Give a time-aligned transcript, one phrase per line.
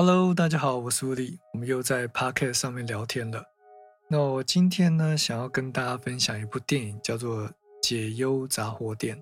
[0.00, 3.44] Hello，大家好，我是吴力我们又在 Podcast 上面聊天了。
[4.06, 7.48] 那我今天呢，想要跟大家分享一部电影，叫做
[7.82, 9.16] 《解忧杂货店》。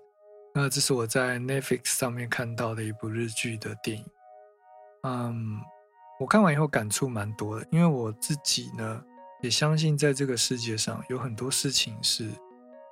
[0.55, 4.05] 那这是我在 Netflix 上面看到的一部日剧的电影。
[5.05, 5.63] 嗯，
[6.21, 9.03] 我看完以后感触蛮多的，因为我自己呢，
[9.41, 12.29] 也相信在这个世界上有很多事情是，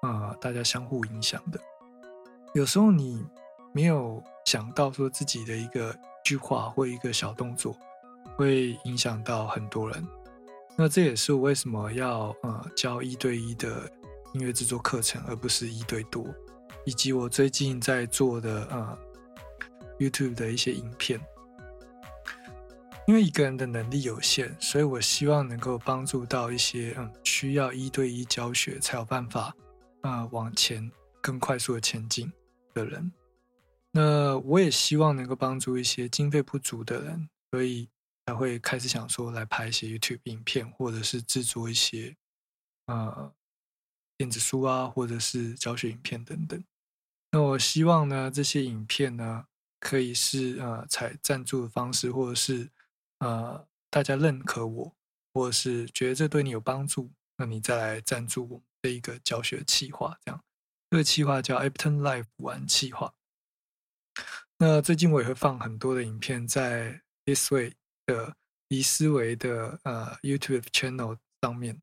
[0.01, 1.61] 呃，大家相互影响的。
[2.55, 3.23] 有时候你
[3.75, 5.95] 没有想到说自己的一个。
[6.25, 7.77] 一句话或一个小动作，
[8.35, 10.09] 会影响到很多人。
[10.75, 13.83] 那这也是我为什么要呃教一对一的
[14.33, 16.25] 音乐制作课程，而不是一对多，
[16.87, 18.99] 以及我最近在做的呃
[19.99, 21.21] YouTube 的一些影片。
[23.07, 29.55] 因为一个人的能力有限，所以我希望能够帮助到一些嗯需要一对一教学才有办法
[30.01, 32.33] 啊往前更快速的前进
[32.73, 33.13] 的人。
[33.97, 37.89] 那我也希望能够帮助一些经费不足的人，所以
[38.27, 42.17] 才会开始想说来拍一些 YouTube 影片，或者是制作一些
[42.87, 43.33] 呃
[44.19, 46.61] 电子书啊，或者是教学影片等等。
[47.31, 49.47] 那我希望呢，这些影片呢，
[49.79, 52.69] 可以是呃采赞助的方式，或者是
[53.21, 54.93] 呃大家认可我，
[55.33, 60.19] 或者是觉得这对你有帮助，那你再来赞助我这一个教学企划。
[60.25, 60.43] 这样，
[60.91, 63.15] 这个企划叫 Apton Life 玩企划。
[64.59, 67.75] 那最近我也会放很多的影片在 This Way
[68.07, 68.37] 的
[68.69, 71.81] 李思维的呃 YouTube channel 上面。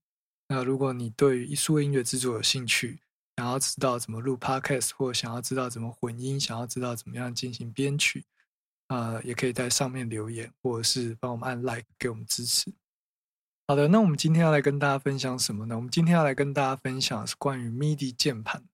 [0.48, 3.02] 那如果你对于艺术音乐制作有兴趣，
[3.38, 8.26] 想要知道怎么录 Podcast，或想要知道怎么混音，想要知道怎么样进行编曲，
[8.88, 12.74] 啊，也可以在上面留言，或者是帮我们按 Like 给我们支持。
[13.68, 15.76] 好的，那我们今天要来跟大家分享什么呢？
[15.76, 18.66] 我们今天要来跟大家分享是关于 MIDI 键盘。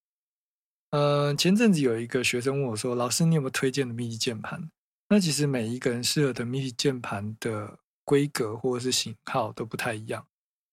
[0.91, 4.71] 呃，前阵子有一个学生问我说：“老师，你有没有推荐的 MIDI 键盘？”
[5.09, 10.25] 那其实每一个人适合的 MIDI 键盘的规格或者是型号都不太一样。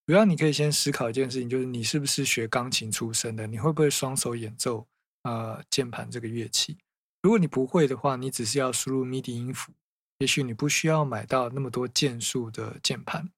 [0.06, 3.46] 主要你可以先思考一件事情，就是你是不是学钢琴出身的？
[3.48, 4.86] 你会不会双手演奏
[5.24, 6.78] 呃键盘这个乐器？
[7.20, 9.72] 如果你不会的话，你只是要输入 MIDI 音符，
[10.18, 13.30] 也许你不需要买到那么多键数的键盘。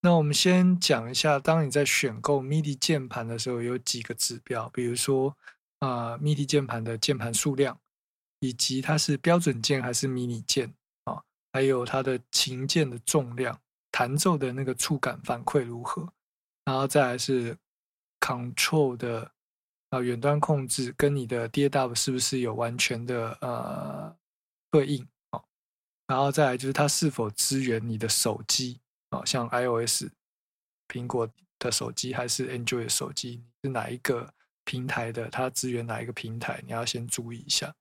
[0.00, 5.36] 那我们先讲一下，当你在选购 MIDI 键盘的时候，有几个指标，比如说。
[5.82, 7.76] 啊，MIDI 键盘的键盘数量，
[8.38, 10.72] 以及它是标准键还是迷你键
[11.06, 11.20] 啊，
[11.52, 13.60] 还有它的琴键的重量，
[13.90, 16.12] 弹奏的那个触感反馈如何，
[16.64, 17.58] 然后再来是
[18.20, 19.32] Control 的
[19.90, 24.16] 啊远端控制跟你的 DAW 是不是有完全的呃
[24.70, 25.42] 对应啊，
[26.06, 30.04] 然后再来就是它是否支援你的手机啊，像 iOS
[30.86, 31.28] 苹果
[31.58, 34.32] 的手机还是 Android 手机，是哪一个？
[34.64, 36.62] 平台的它支援哪一个平台？
[36.64, 37.74] 你要先注意一下。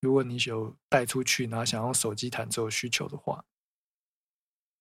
[0.00, 3.44] 如果你有带出去，然后想用手机弹奏需求的话，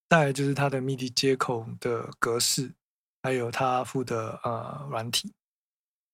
[0.09, 2.73] 再来就是它的 MIDI 接口的格式，
[3.21, 5.31] 还有它附的呃软体。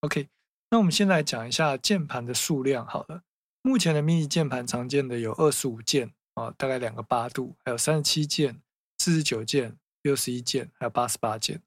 [0.01, 0.27] OK，
[0.69, 2.85] 那我们先来讲一下键盘的数量。
[2.85, 3.23] 好了，
[3.61, 8.61] 目前的 MIDI 键盘常见的有二十五键啊，大概两个八度，还有三十七键、
[8.97, 11.61] 四十九键、六十一键，还有八十八键。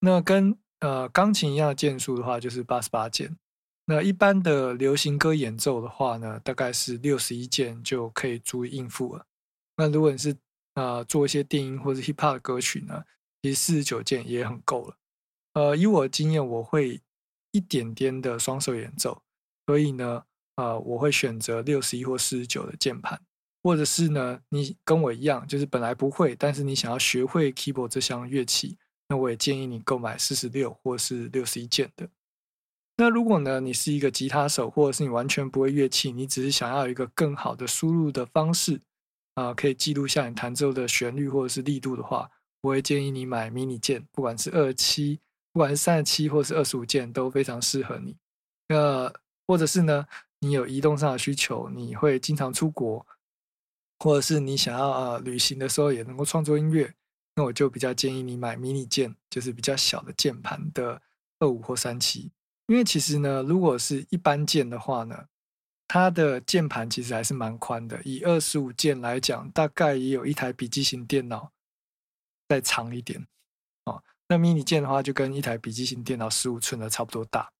[0.00, 3.36] 那跟呃，钢琴一样的键数的话，就是八十八键。
[3.86, 9.24] 那一般的流行歌演奏的话呢，大概是六十一键就可以足以应付了。
[9.76, 10.36] 那如果你是
[10.74, 13.04] 呃做一些电音或者 hip hop 的歌曲呢，
[13.40, 14.96] 其实四十九键也很够了。
[15.54, 17.00] 呃，以我的经验，我会
[17.52, 19.22] 一点点的双手演奏，
[19.66, 20.24] 所以呢，
[20.56, 23.18] 呃，我会选择六十一或四十九的键盘，
[23.62, 28.76] 或者是呢，你跟我一样，就是本来不会，但是你想要学会 keyboard 这项乐器。
[29.08, 32.08] 那我也建议你购买四十六或是六十一键的。
[32.96, 38.80] 那如果呢，你是一个吉他手，或者是你完全不会乐器，你只是想要一个更好的输入的方式
[39.34, 42.30] 啊，可以记录下你弹奏的旋律或者是力度的话，
[42.62, 45.20] 我会建议你买迷你键，不管是二七，
[45.52, 48.16] 不管是三十七或是二十五键都非常适合你。
[48.68, 49.12] 那
[49.46, 50.06] 或者是呢，
[50.40, 53.06] 你有移动上的需求，你会经常出国，
[53.98, 56.92] 或者是你想要呃旅行的时候也能够创作音乐。
[57.36, 61.00] 那我就比较建议你买迷你键，就是比较小的键盘的
[61.38, 62.32] 二五或三七，
[62.66, 65.26] 因为其实呢，如果是一般键的话呢，
[65.86, 68.00] 它的键盘其实还是蛮宽的。
[68.04, 71.52] 以二十五键来讲，大概也有一台笔记型电脑
[72.48, 73.26] 再长一点
[73.84, 74.02] 哦。
[74.28, 77.52] 那迷你键的话，就跟一台笔记型电脑十五寸的差不多大。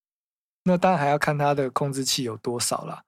[0.64, 3.05] 那当然还要看它的控制器有多少啦。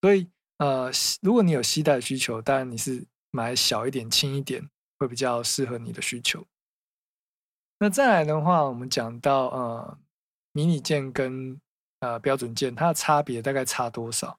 [0.00, 0.88] 所以呃，
[1.20, 4.70] 如果你有携带需求，当然你是买小一点、轻一点。
[5.02, 6.46] 会比较适合你的需求。
[7.80, 9.98] 那再来的话，我们讲到呃，
[10.52, 11.60] 迷你键跟
[11.98, 14.38] 呃标准键，它的差别大概差多少？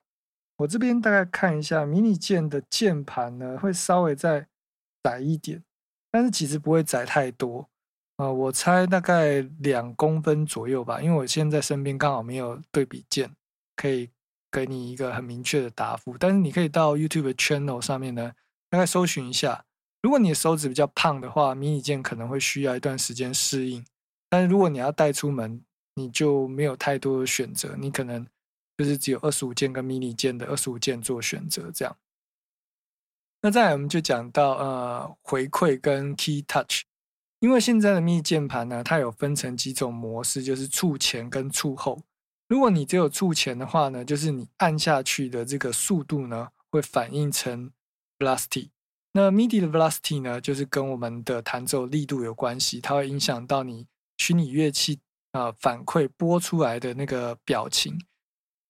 [0.55, 4.47] 我这边大概看一下，迷你键的键盘呢，会稍微再
[5.03, 5.61] 窄一点，
[6.09, 7.69] 但是其实不会窄太多。
[8.15, 13.29] 呃，我猜大概两公分左右吧，因为我现在身边刚好没有对比键，
[13.75, 14.09] 可以
[14.49, 16.17] 给你一个很明确的答复。
[16.17, 18.31] 但是你可以到 YouTube channel 上面呢，
[18.69, 19.65] 大概搜寻一下。
[20.03, 23.83] 如果你的手指比较胖的话，迷你键可能会需要一段时间适应。
[24.29, 25.63] 但是如果你要带出门，
[25.95, 28.27] 你就没有太多的选择，你可能
[28.77, 31.97] 就是只有二十五键跟迷你键的二十五键做选择这样。
[33.41, 36.81] 那再来我们就讲到呃回馈跟 Key Touch，
[37.39, 42.01] 因为现在的迷你键盘呢，它有分成几种模式，就是触前跟触后。
[42.49, 47.71] 如果你只有触前的话呢，就是你按下去的这个速度呢，会反映成
[48.19, 48.69] Velocity。
[49.15, 53.85] 那 MIDI 的 velocity 呢，就是跟我们的弹奏力度有关系，它会影响到你
[54.17, 54.99] 虚拟乐器
[55.33, 57.95] 啊反馈播出来的那个表情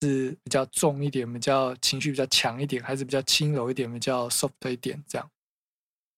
[0.01, 5.29] 是比较重一点，比较情绪比较强一点，还是比较轻柔一点，比较 soft 一点这样。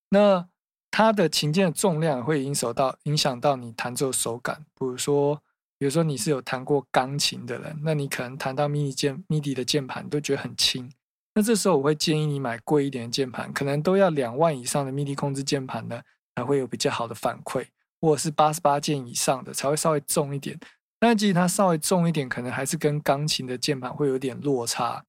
[0.10, 0.50] 那
[0.90, 5.36] 它的琴键的重量会影响到影响到你弹奏手感，比如说，
[5.78, 10.92] 比如说你是有弹过钢琴的人，那你可能弹到 MIDI 键 MIDI 的键盘都觉得很轻。
[11.38, 16.02] 那这时候我会建议你买贵一点的键盘，可能都要两万以上的 MIDI 控制键盘呢，
[16.34, 17.66] 才会有比较好的反馈，
[18.00, 20.58] 或者是八十八键以上的才会稍微重一点。
[20.98, 25.04] 但其实它稍微重一点，可能还是跟钢琴的键盘会有点落差。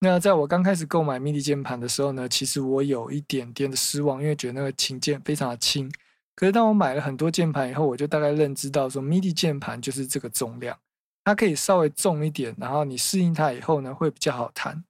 [0.00, 5.92] 那在我刚开始购买 MIDI 键盘的时候呢，其实我有一点点的失望，因为觉得那个琴键非常的轻。
[6.34, 10.78] 可是当我买了很多键盘以后，我就大概认知到说，MIDI 键盘就是这个重量，
[11.22, 14.82] 它可以稍微重一点，然后你适应它以后呢，会比较好弹。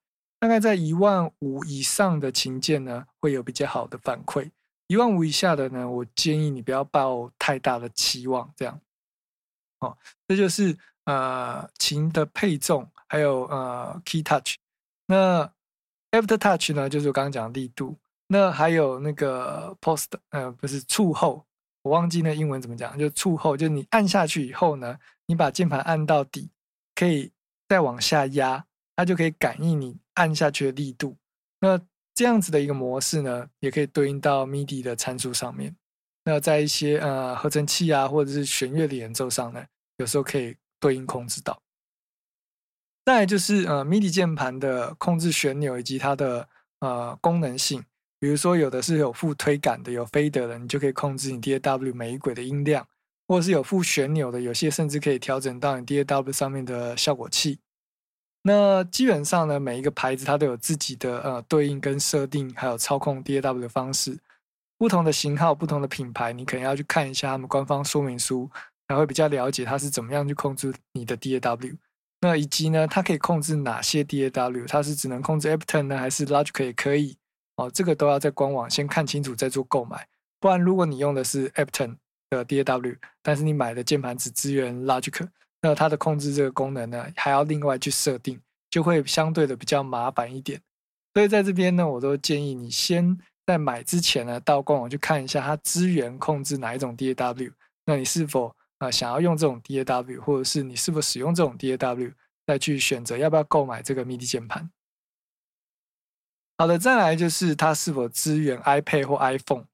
[0.46, 4.48] 大概在一万五以上的琴键呢，会有比较好的反馈。
[4.86, 8.48] 一万五以下的呢，我建议你不要抱太大的期望。
[8.56, 8.80] 这样，
[9.80, 9.98] 哦，
[10.28, 14.54] 这就是呃琴的配重，还有呃 key touch。
[15.06, 15.50] 那
[16.12, 17.98] after touch 呢，就是我刚刚讲的力度。
[18.28, 21.44] 那还有那个 post，呃，不是触后，
[21.82, 24.96] 我忘记那英文怎么讲，就触后，就是你按下去以后呢，
[25.26, 26.48] 你把键盘按到底，
[26.94, 27.32] 可以
[27.68, 28.64] 再往下压，
[28.96, 29.96] 它就可以感应你。
[30.16, 31.14] 按下去的力度，
[31.60, 31.78] 那
[32.14, 35.76] 这样子的一个模式呢，也可以对应到 MIDI 的参数上面。
[36.24, 39.62] 那在一些呃合成器啊，或者是弦乐的演奏上呢，
[39.98, 41.60] 有时候可以对应控制到。
[43.04, 46.48] 再就是呃 MIDI 键盘的控制旋钮以及它的
[46.80, 47.84] 呃功能性，
[48.18, 52.88] 比如说有的是有副推杆的，有飞的，你就可以控制你 DAW 每一轨的音量，
[53.28, 57.58] 或者是有副旋钮的，有些甚至可以调整到你 DAW 上面的效果器。
[58.48, 64.16] 那基本上呢，每一个牌子它都有自己的呃对应跟设定，还有操控 DAW 的方式。
[64.78, 68.48] 不同的型号、不同的品牌，你可能要去看一下他们官方说明书，
[68.86, 71.76] 才会比较了解它是怎么样去控制你的 DAW。
[72.20, 74.68] 那以及呢，它可以控制哪些 DAW？
[74.68, 77.16] 它是只能控制 Ableton 呢，还是 Logic 也可以？
[77.56, 80.06] 哦，这个都要在官网先看清楚再做购买。
[80.38, 81.96] 不然，如果你用的是 Ableton
[82.30, 85.26] 的 DAW，但是你买的键盘只支援 Logic。
[85.62, 90.60] 那它的控制这个功能呢，还要另外去设定，就会相对的比较麻烦一点。
[91.14, 93.16] 所以在这边呢，我都建议你先
[93.46, 97.52] 在买之前呢，到官网去看一下它资源控制哪一种 DAW，
[97.86, 102.12] 那你是否啊想要用这种 DAW，或者是你是否使用这种 DAW，
[102.46, 104.70] 再去选择要不要购买这个 MIDI 键盘。
[106.58, 109.64] 好的，再来就是它是否支援 iPad 或 iPhone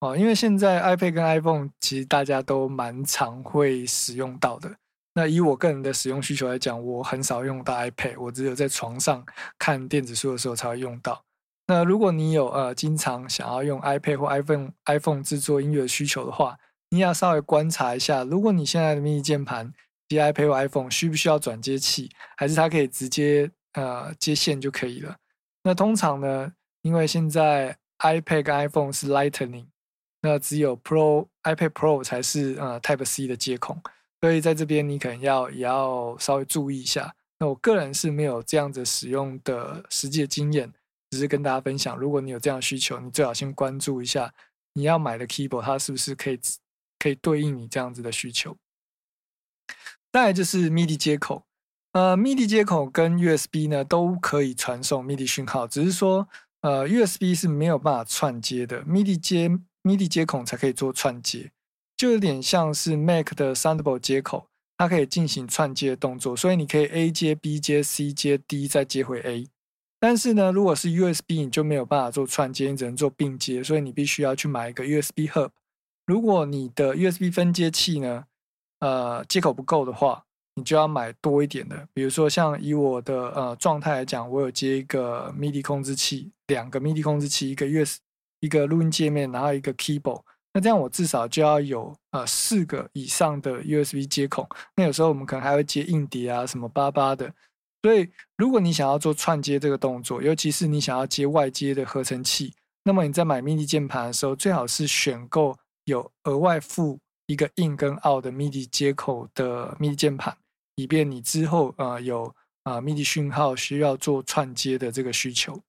[0.00, 4.76] 哦，因为现在 iPad 跟 iPhone 其实大家都蛮常会使用到的。
[5.18, 9.26] 那以我个人的使用需求来讲，我很少用到 iPad，我只有在床上
[9.58, 11.24] 看电子书的时候才会用到。
[11.66, 16.56] 那如果你有呃经常想要用 iPad 或 iPhone iPhone 制作音乐的需求的话，
[16.90, 19.72] 你要稍微观察一下，如果你现在的 mini 键盘
[20.08, 25.16] 接 iPad 或 iPhone 需不需要转接器，还是它可以直接呃接线就可以了？
[25.64, 29.66] 那通常呢，因为现在 iPad 跟 iPhone 是 Lightning，
[30.22, 33.82] 那只有 Pro iPad Pro 才是呃 Type C 的接孔。
[34.20, 37.14] 所以在这边你可能要也要稍微注意一下。
[37.38, 40.72] 那我个人是没有这样子使用的实际经验，
[41.10, 41.96] 只是跟大家分享。
[41.96, 44.34] 如果你有这样需求，你最好先关注一下
[44.72, 46.40] 你要买的 keyboard，它是不是可以
[46.98, 48.56] 可以对应你这样子的需求。
[50.10, 51.44] 再来就是 MIDI 接口，
[51.92, 56.28] 呃，MIDI 接口跟 USB 呢都可以传送 MIDI 讯号，只是说
[56.62, 59.48] 呃 USB 是没有办法串接的，MIDI 接
[59.84, 61.52] MIDI 接孔才可以做串接。
[61.98, 69.48] 就有点像是 Mac 的 Thunderbolt 接口，它可以进行串接动作，所以你可以 A 接 B 接 C 接 D 再接回 A。
[69.98, 75.50] 但是呢，如果是 USB，你就没有办法做串接，你只能做并接，所以你必须要去买一个 USB Hub。
[76.06, 78.24] 如果你的 USB 分接器呢，
[78.78, 80.22] 呃，接口不够的话，
[80.54, 81.88] 你就要买多一点的。
[81.92, 87.98] 比如说像以我的呃状态来讲，我有接一个 MIDI 控制器，两个 MIDI 控制器，一个 USB
[88.38, 90.22] 一个录音界面，然后一个 keyboard。
[90.52, 94.48] 那这样我至少就要有呃四个以上的 USB 接口。
[94.74, 97.32] 那有时候我们可能还会接硬碟啊，什么巴巴的。
[97.82, 102.52] 所以如果你想要做串接这个动作，尤其是你想要接外接的合成器，
[102.82, 110.36] 那么你在买 MIDI 键盘的时候，最好是选购有额外附一个 in 跟 out 的 MIDI 接口的 MIDI 键盘，
[110.74, 115.62] 以便你之后呃有啊 MIDI 讯号需要做串接的这个需求。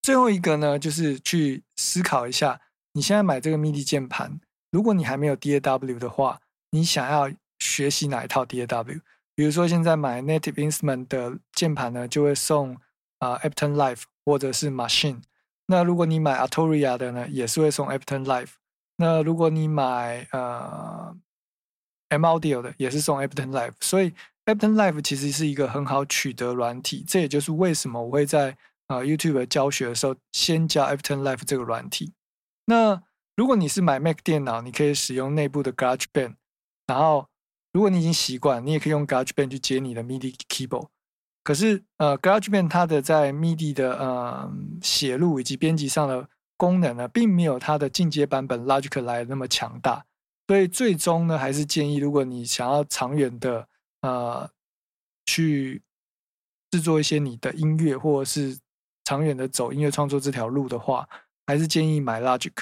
[0.00, 2.60] 最后一个呢，就是去思考一下。
[2.96, 9.02] 你现在买这个 MIDI 键盘，如果你还没有 DAW 的话，你想要学习哪一套 DAW？
[9.34, 12.74] 比如说现在买 Native Instrument 的键盘呢，就会送
[13.18, 15.20] 啊 Ableton Live 或者是 Machine。
[15.66, 18.52] 那如果你买 Arturia 的呢，也是会送 Ableton Live。
[18.96, 21.14] 那如果你买呃
[22.08, 23.74] M Audio 的，也是送 Ableton Live。
[23.82, 24.14] 所以
[24.46, 32.14] Ableton Live 其实是一个很好取得软体，这也就是为什么我会在啊 YouTube 教学的时候先教 Ableton Live 这个软体。
[32.66, 33.02] 那
[33.36, 36.34] 如果你是买 Mac 电脑，你可以使用内部的 GarageBand。
[36.86, 37.28] 然后，
[37.72, 40.88] 如果你已经习惯，你也可以用 GarageBand 去接你的 MIDI keyboard。
[41.42, 50.04] 可是，呃，GarageBand 它的在 MIDI 的呃写入以及编辑上的功能呢，并没有它的进阶版本 Logic 来的那么强大。
[50.48, 53.68] 所以，最终呢，还是建议，如果你想要长远的
[54.02, 54.48] 呃
[55.24, 55.82] 去
[56.70, 58.58] 制作一些你的音乐，或者是
[59.04, 61.08] 长远的走音乐创作这条路的话，
[61.46, 62.52] 还是建议买 Logic，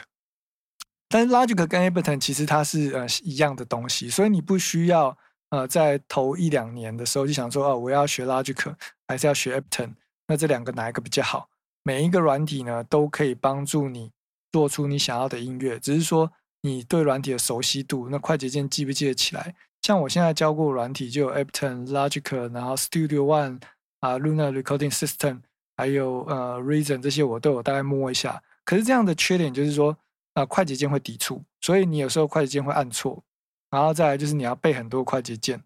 [1.09, 5.17] 但是 Logic 跟 Ableton 其实它是呃一样的东西，所以你不需要
[5.51, 8.75] 呃在头一两年的时候就想说哦我要学 Logic
[9.09, 9.95] 还是要学 Ableton，
[10.27, 11.49] 那这两个哪一个比较好？
[11.83, 14.11] 每一个软体呢都可以帮助你
[14.53, 19.55] 做出你想要的音乐，只是说你对软体的熟悉度，那快捷键记不记得起来？
[19.83, 23.61] 像我现在教过软体就有 Ableton、Logic，然后 Studio One
[24.01, 25.41] 啊、Luna Recording System，
[25.77, 28.43] 还有呃 Reason 这些我都有大概摸一下。
[28.65, 29.97] 可是这样的缺点就是说，
[30.33, 33.23] 呃，快捷键会抵触，所以你有时候快捷键会按错，
[33.71, 35.63] 然后再来就是你要背很多快捷键。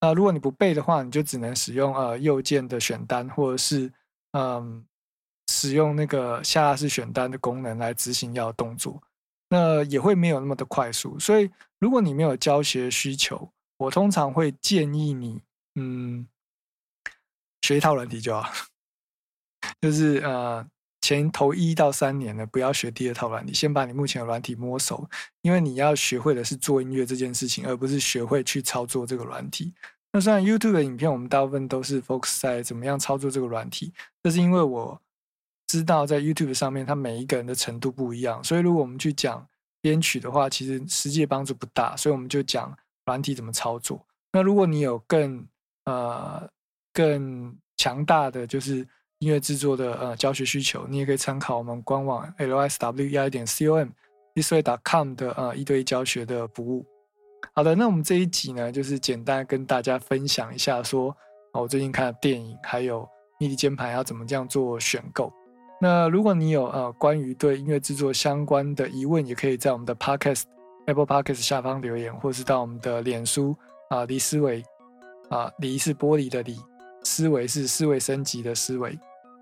[0.00, 3.92] 那如果你不背的话，你就只能使用呃右键的选单，或者是
[4.32, 4.84] 嗯
[5.48, 9.02] 使用那个下拉式选单的功能来执行要动作，
[9.48, 11.18] 那也会没有那么的快速。
[11.18, 15.42] 所以如果你没有教学需求，我通常会建议你
[15.74, 16.26] 嗯
[17.62, 18.50] 学一套软体就好，
[19.82, 20.66] 就是呃。
[21.08, 25.08] 前头一到三年呢，不要学第二套软体，先把你目前的软体摸熟，
[25.40, 29.72] 因为你要学会的是做音乐这件事情，而不是学会去操作这个软体。
[30.12, 33.90] 那虽然 YouTube 的影片我们大部分都是 focus 在怎么样操作这个软体，
[34.22, 35.00] 这是因为我
[35.66, 39.48] 知道在 YouTube 上面，它每一个人的程度不一样，所以如果我们去讲
[39.80, 44.06] 编曲的话，其实实际帮助不大，所以我们就讲软体怎么操作。
[44.30, 45.42] 那如果你有更
[45.86, 46.46] 呃
[46.92, 48.86] 更强大的就是。
[49.20, 53.88] 音乐制作的呃教学需求，你也可以参考我们官网 lswei 点 com
[54.34, 56.86] this way com 的呃一对一教学的服务。
[57.54, 61.16] 好的，那我们这一集呢，就是简单跟大家分享一下，说
[61.52, 63.08] 我最近看的电影，还有
[63.40, 65.32] MIDI 键盘要怎么这样做选购。
[65.80, 70.42] 那如果你有呃关于对音乐制作相关的疑问，也可以在我们的 Podcast
[70.86, 73.56] Apple Podcast 下方留言，或是到我们的脸书
[73.90, 74.62] 啊李思维
[75.28, 76.56] 啊李是玻璃的李，
[77.04, 78.98] 思维是思维升级的思维。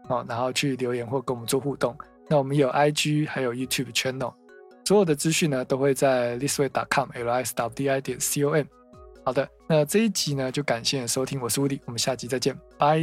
[0.08, 1.96] 哦，然后去留言或跟我们做互动。
[2.28, 4.32] 那我们有 IG，还有 YouTube channel，
[4.84, 8.64] 所有的资讯呢都会在 thisway.com，l s w d i 点 c o m。
[9.24, 13.00] 好的，那这一集呢就感谢收听，我是 Woody，我们下集再见，拜。